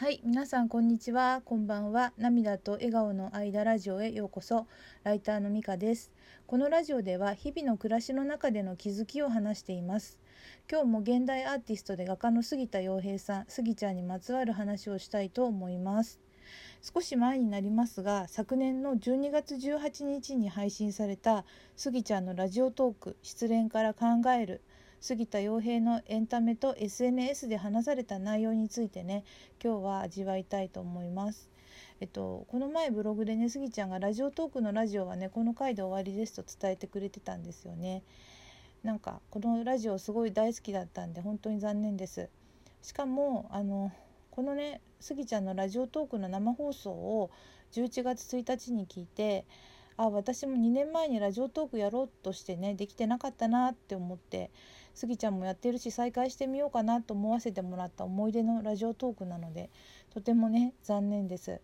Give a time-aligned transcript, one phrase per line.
[0.00, 1.42] はい皆さんこんにちは。
[1.44, 2.14] こんばんは。
[2.16, 4.66] 涙と笑顔の間ラジオへようこそ。
[5.04, 6.10] ライターのみかです。
[6.46, 10.18] このラジオでは日々の暮らしの中での気づきを話しています。
[10.72, 16.18] 今日も現代アーティストで画家の杉田洋平さん杉ちゃんにまつわる話をしたいと思います。
[16.80, 21.44] 少し前になりますが昨年の12月18日に配信された
[21.76, 24.62] 杉ちゃんのラジオトーク失恋から考える。
[25.00, 29.24] 杉田洋平のエンタメと SNS で話された内容についてね
[29.62, 31.48] 今日は味わいたいと思います。
[32.00, 38.02] えっと、この前ブログでねスギちゃんがラジオトークのラジオはねこの回で終わりですと伝えてくれてたんですよね。
[38.82, 42.28] なんかこのラジオすごい大好きだったんで本当に残念です。
[42.82, 43.92] しかもあの
[44.30, 47.30] このねスギちゃんのラジオトークの生放送を
[47.72, 49.46] 11月1日に聞いて
[50.02, 54.50] あ私も2年前にラジオトークやろうとしてねできてなかったなって思って
[54.94, 59.68] スギちゃんもやってるし再開してみようかなと思わせてもらった思い出のラジオトークなので
[60.14, 61.60] とてもね残念です。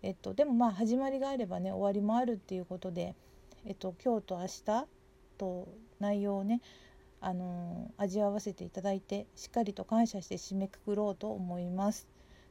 [0.00, 3.14] えっと、でもまあ始まりがあればね終わりもあるっていうことで、
[3.66, 4.86] えっと、今日と明日
[5.36, 5.68] と
[6.00, 6.62] 内容をね
[7.20, 12.06] あのー、味わわせていただいてしっかりと感謝して締めくくろうと思います。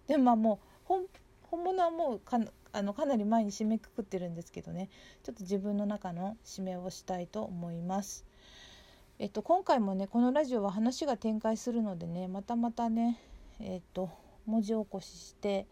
[0.08, 1.06] でまあもう本
[1.54, 2.40] 本物はもうか
[2.72, 4.90] あのかなり前に締めくくってるんですけどね。
[5.22, 8.26] ちょっと自分の中の締めをしたいと思います。
[9.20, 13.20] えっと、今回もねこのラジオは話が展開するのでねまたまたね
[13.60, 14.10] えっと
[14.48, 15.68] 文字起こしして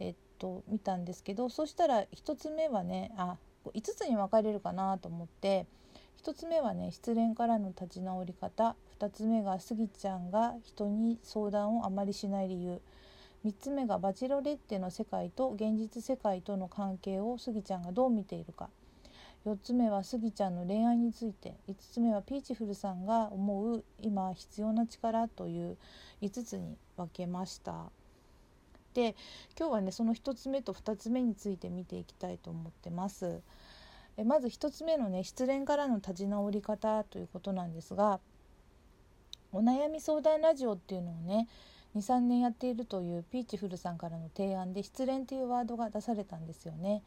[0.00, 5.64] えっと見たんですけどそしたら1つ目はねあ5つに分かれるかなと思って
[6.22, 8.76] 1つ目はね失恋からの立ち直り方。
[9.00, 12.82] 2つ目がスギちゃんが人に相談をあまりしない理由。
[13.44, 18.68] 3つ目がバチロレッテの世界と現実世界との関係をスギちゃんがどう見ているか
[19.46, 25.76] 4つ目はスギちゃんの恋愛について5つ目はピーチフルさんが思う今必要な力という
[26.20, 27.90] 5つに分けました。
[28.92, 29.14] で
[29.56, 33.40] 今日はねその1つ目と2つ目について見ていきたいと思ってます。
[34.16, 38.18] えまず1つ目のね失恋からの立ち直り方ということなんですが
[39.52, 41.46] お悩み相談ラジオっていうのをね
[41.96, 47.02] 23年やっているというピーチフルさんからの提案で失恋というワードが出されたんですよね。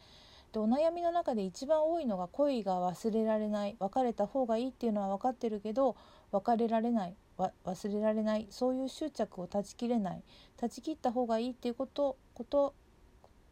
[0.52, 5.96] でお悩みの中で一番多いのが恋が忘れられない別れた方がいいっていうのは分かってるけど
[6.32, 10.24] 別れられない忘れられないそういう執着を断ち切れない
[10.58, 12.74] 断ち切った方がいいっていうことこと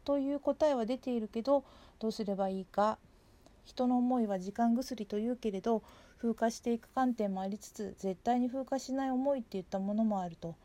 [0.04, 1.64] という答えは出ているけど
[2.00, 2.98] どうすればいいか
[3.64, 5.82] 人の思いは時間薬というけれど
[6.20, 10.56] 風化していく観点もありつつ絶対に風化しない思いっていったものもあると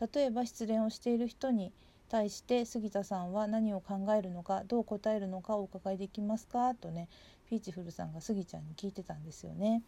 [0.00, 1.72] 例えば失恋をしている人に
[2.08, 7.08] 対して杉田さんは何を考えるのかどう答えるのかお伺いできますかとね
[7.48, 9.82] ピーチフルさんが杉ちゃんに聞いてたんですよね。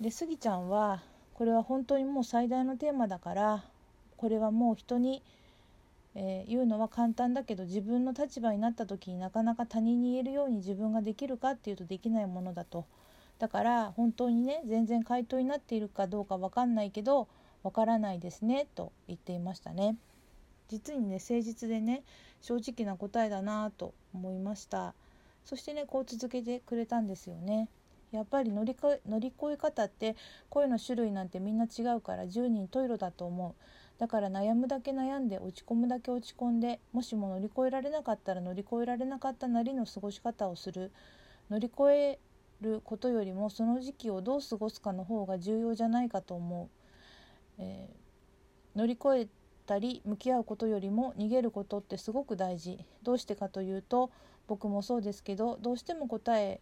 [0.00, 1.02] で杉ちゃんは
[1.34, 3.64] これは本当にもう最大のテーマだから
[4.16, 5.22] これはもう人に、
[6.14, 12.84] えー、言うのは簡単だけど自分の立場になった時になかなか他人に言えるように自分ができるかっていうとできないものだと。
[13.38, 17.26] だから本当にね全然回答になっているかどうか分かんないけど
[17.62, 19.96] 分からないですねと言っていましたね。
[20.68, 22.02] 実にね誠実でね
[22.40, 24.94] 正直な答えだなと思いました。
[25.44, 27.68] そしてねこう続けてくれたんですよね。
[28.12, 28.76] やっぱり乗り
[29.08, 30.16] 乗り越え方って
[30.48, 33.54] 声の種類なんてみんな違うから10人十色だと思う。
[33.98, 40.90] だから悩むだけ悩んで落ち込むだけ落ち込んでもしも乗り越えられなかったら乗り越えられなかったなりの過ごし方をする。
[41.50, 42.18] 乗り越え
[42.60, 46.68] ることよりもその時期をどう過ごすかの方が重要じゃないかと思う、
[47.60, 49.28] えー、乗り越え
[49.66, 54.10] たり向き合うことよりも逃げることってすごく大事どうしてかというと
[54.48, 56.60] 僕もそうですけどどうしても答え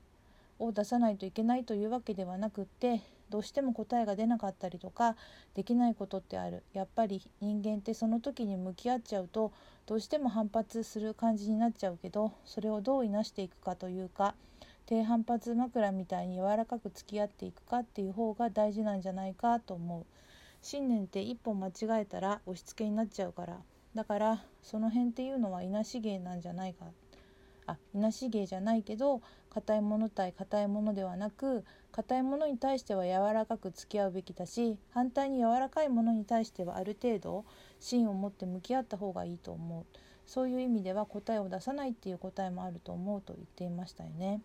[0.58, 3.00] を出さないといけないというわけではなくって
[3.30, 5.16] どうしても答えが出なかったりとか
[5.54, 9.52] できないことってあるやっぱり人間ってその時に向き合っちゃうと
[9.86, 14.34] どうしても反発する感じになっちゃうけどそれをどういなしていくかというか
[14.86, 20.06] 低反発枕みたいに柔らかく付き合っていくかっていう方が大事なんじゃないかと思う。
[20.62, 23.58] 信念って一歩間違えたら押し付けになっちゃうから。
[23.94, 26.86] だからその辺っていうのはいなし芸なんじゃないか。
[27.66, 29.20] あいなし芸じゃないけど
[29.50, 37.44] 硬いもの対硬いものではなく硬いものに対しては柔らかく付き合うべきだし反対に柔らかいものに対してはある程度
[37.78, 39.84] 芯を持って向き合った方がいいと思う。
[40.26, 44.42] そういう意味では答えを出さないっていう答えもあると思うと言っていましたよね。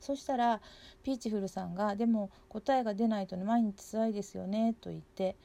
[0.00, 0.60] そしたら
[1.02, 5.36] ピーチフルさんが「でも答えが出ないと、ね、毎日辛いですよね」と言って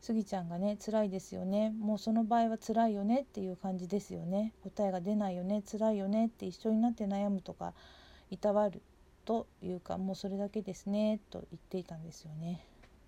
[0.00, 7.74] スギちゃんがね辛いですよねもうその場合は辛いよねっていう感じですよね答えが出ないよね辛いよねって一緒になって悩むとか
[8.30, 8.80] いたわる
[9.24, 12.64] というかもうそれだけですねと言っていたんですよね。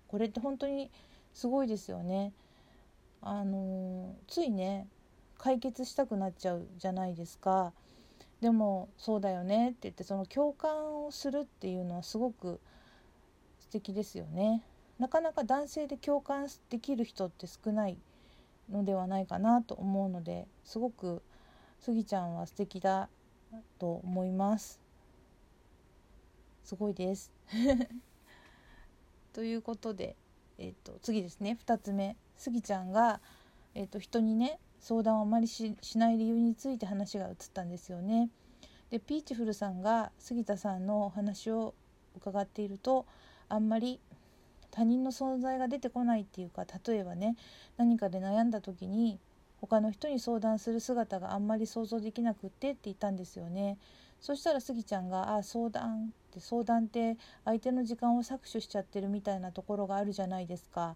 [0.07, 0.91] これって本当に
[1.33, 2.31] すごいですよね。
[3.21, 4.87] あのついね
[5.37, 7.73] 解決したくなっちゃうじゃないですか。
[8.43, 12.59] でもそうだよねって言ってその共感をするっていうのはすごく
[13.61, 14.61] 素敵ですよね。
[14.99, 17.97] なかなか男性で共感できる人って少ない
[18.69, 21.21] のではないかなと思うのですごく
[21.79, 23.07] スギちゃんは素敵だ
[23.79, 24.81] と思います。
[26.65, 27.31] すごいです。
[29.31, 30.17] ということで、
[30.57, 33.21] えーと、次ですね2つ目スギちゃんが、
[33.75, 38.29] えーと人にね相談をあまりしない理由について話が移ったんですよね。
[38.89, 41.73] でピーチフルさんが杉田さんのお話を
[42.15, 43.05] 伺っていると
[43.49, 43.99] あんまり
[44.71, 47.35] 他人の存在が出てこないっていうか例えばね
[47.77, 49.19] 何かで悩んだ時に
[49.61, 53.77] 他の人に相談する姿があんまり想像できなくってって言ったんですよね。
[54.19, 60.95] そしたらスギちゃんが「あ相談って相談って相手の時間を搾取しちゃってるみたいなところがあるじゃないですか」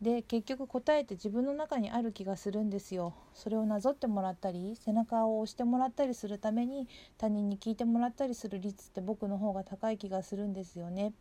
[0.00, 3.14] で結局答えって自分の中にある気がするんですよ。
[3.32, 11.14] それをなぞってもらったり背中を押してもらったりするために他人に聞いてもらったりする率って僕の方が高い気がするんですよね。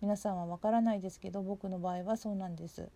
[0.00, 2.88] 皆さんはわからないですけど僕の場合はそうなんです。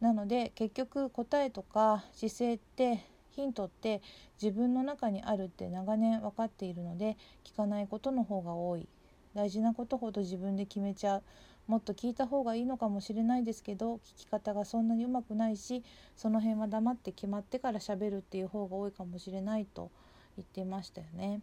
[0.00, 4.02] なので結局答えとか姿勢ってヒントって
[4.42, 8.88] 自分の中にあるって長年分かっているので聞かないことの方が多い。
[9.34, 11.22] 大事なことほど自分で決めちゃう。
[11.66, 15.82] もっと聞いた方がいいのかもしれないですけど聞き方がそんなにうまくないし
[16.16, 19.90] その辺は黙って決まってから喋るっていう方が多いかもしれないと
[20.36, 21.40] 言ってましたよね。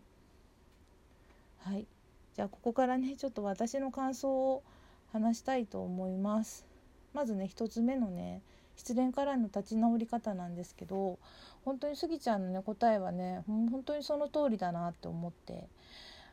[1.60, 1.88] はい
[2.36, 4.64] じゃあここからねちょっと私の感想を
[5.12, 6.66] 話したいと思います。
[7.14, 8.42] まずね1つ目のね
[8.76, 11.20] 失恋からの立ち直り方なんですけど
[11.66, 15.68] 本当にスギちゃんのね答えはね本当にその通りだなって思って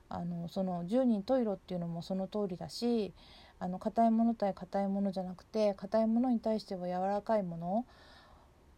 [0.09, 3.12] あのその10人十色っていうのもその通りだし
[3.58, 7.87] あの硬いもの対硬いものじゃなくて硬いものに対しては柔らかいもの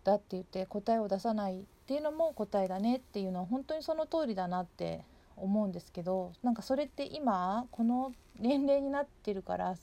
[0.05, 5.03] だって言って答えを出さないっていうのも答えだねっていうのは本当にその通りだなって
[5.37, 9.75] 思うんですけどなんかそれって今この年齢になってるから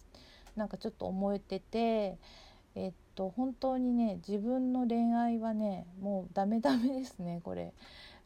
[0.56, 2.18] なんかちょっと思えてて
[2.76, 7.74] えっと本当にね自分の恋愛はねもうダメダメですねこれ。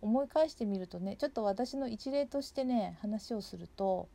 [0.01, 4.07] 思い返してみるとねちょっと私の一例としてね話をすると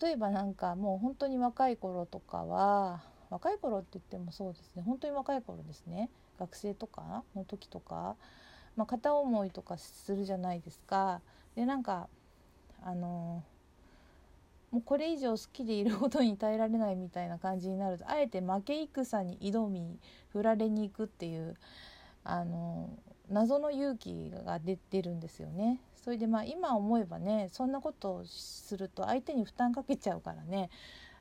[0.00, 8.16] 例えばなんかもう本当に若い頃とかは若い頃って言ってもそうですね本当に若い頃ですね学生とかの時とか、
[8.76, 11.22] まあ、片思いとかするじゃないですか。
[11.54, 12.08] でなんか
[12.82, 13.42] あの
[14.70, 19.98] もうこれ以上好きでいることに耐えられないみたいな感じになるとあえて負け戦に挑み
[20.32, 21.56] 振られに行くっていう
[22.24, 22.90] あの
[23.28, 25.80] 謎の勇気が出てるんですよね。
[26.06, 30.70] それでまあ今思えばねそんなことをすると相手に負担かけちゃうからね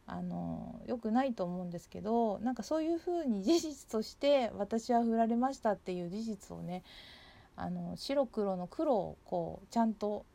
[0.05, 6.83] あの良くないと思うんですけどなんかそういうふうに事実として私は振られましたっていう事実をね
[7.55, 10.25] あの白黒の黒をこうちゃんと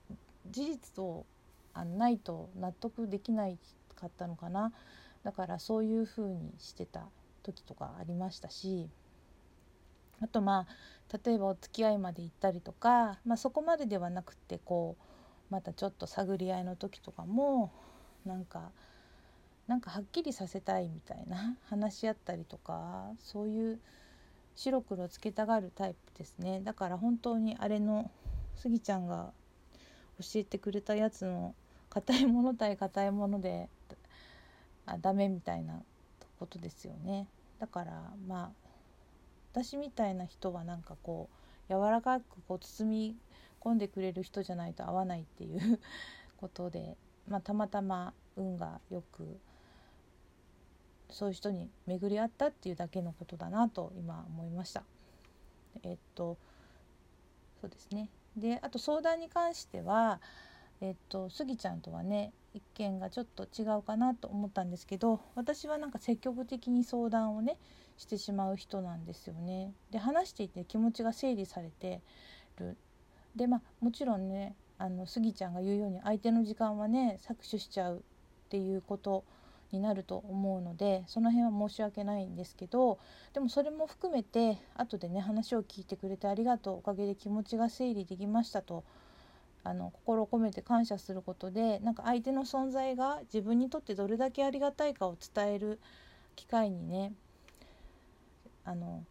[0.50, 1.25] 事実と
[1.72, 3.56] あのないと納得できない
[3.94, 4.72] かったのかな
[5.22, 7.05] だからそういうふうにしてた
[7.44, 8.88] 時とかありましたし
[10.20, 17.72] あとまあ例えばお付き合いまで行ったりとか、まあ、そこまでではなくてこうまたちょっと探り合いの時とかも
[18.24, 18.70] なんか
[19.66, 23.80] なんかはっきりさせたいみたいな話し合ったりとかそういう
[24.56, 26.60] 白黒つけたがるタイプですね。
[26.62, 28.10] だから本当にあれの
[28.56, 29.32] スギちゃんが
[30.20, 31.55] 教えてくれたやつの
[31.88, 33.69] 硬いもの対硬いもので
[34.86, 35.81] あダメみたいな
[36.38, 37.26] ことですよね。
[37.58, 38.69] だからまあ
[39.52, 41.28] 私みたいな人はなんかこ
[41.69, 43.16] う柔らかくこう包み
[43.60, 45.80] 込んでくれる人じゃないと合わないっていう
[46.38, 46.96] ことで、
[47.28, 49.38] まあ、たまたま運がよく
[51.10, 54.84] そういう人に巡り合ったっていうだけのことだなと今思いました。
[55.82, 56.36] えっと
[57.60, 60.20] そうですねであと相談に関しては
[60.80, 67.58] えっとスギちゃんとはね一見がちょっと違うかなと思ったんですけど私はなんか積極的に相談をね
[67.96, 69.72] してしまう人なんですよね。
[69.90, 72.00] で話していて気持ちが整理されて
[72.58, 72.76] る。
[73.36, 78.00] でまあもちろんねあのスギちゃんが言うように相手の時間はね搾取しちゃうっ
[78.48, 79.24] ていうこと
[79.72, 82.98] になると思うのでその辺は申し訳ないんですけど
[83.32, 88.84] でもそれも含めて後でね話を聞いてくれてありがとうおかげで気持ちが整理できましたと
[89.62, 95.79] あの心を込めて感謝することでなんか相手の存在が自分にとってどれだけありがたいかを伝える
[96.36, 97.12] 機会にね
[98.64, 99.05] あの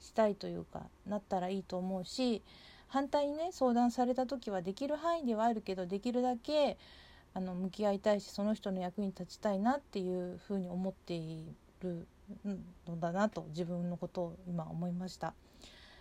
[0.00, 2.42] したいというかなったらいいと思うし
[2.88, 6.78] 反対にね相談された時はできる範囲ではあるけどできるだけ
[7.34, 11.44] あの向き合いたいしその人の役に立ちたいなっていうふうに思ってい
[11.82, 12.06] る
[12.86, 15.34] のだなと自分のことを今思いました。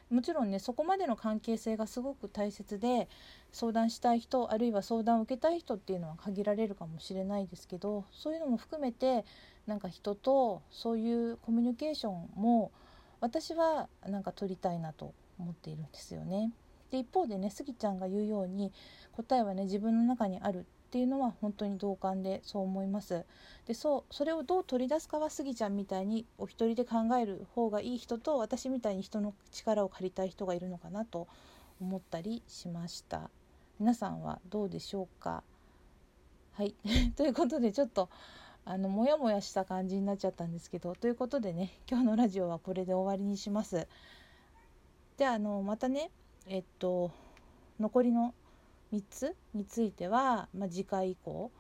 [0.10, 3.10] もちろんねそこまでの関係性がすごく大切で
[3.52, 9.26] 相談したい人あるいは相談を受けたい人っていうのは限られるかもしれないですけどそういうのも含めて
[9.66, 12.72] なんか人とそういうコミュニケーションも
[13.20, 16.52] 私はなんか取りたいなと思っているんですよね。
[16.92, 18.72] で一方でねスギちゃんが言うように
[19.12, 20.66] 答えはね自分の中にある
[20.98, 23.24] っていうのは本当に同感でそう思います。
[23.68, 31.28] でそうそれをどう取り出すかはスギちゃんみたいにお一人で考える方がいい人と私みたいに人の力を借りたい人がいるのかなと
[31.80, 33.30] 思ったりしました。
[33.80, 35.44] 皆さんはどうでしょうか？
[36.54, 36.74] はい
[37.16, 38.10] ということでちょっと
[38.66, 43.88] あのモヤモヤした感じになっちゃったんですけどということでね今日のラジオはこれで終わりにします。
[45.18, 46.10] であのまたね
[46.48, 47.12] えっと
[47.80, 48.34] 残りの
[48.94, 51.52] 3つについては、まあ、次回以降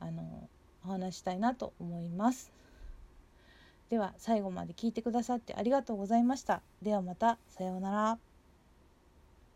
[0.00, 0.48] あの
[0.84, 2.52] お話したいなと思います。
[3.90, 6.62] では最後まで聞いてくださってありがとうございました。
[6.82, 8.33] ではまたさようなら。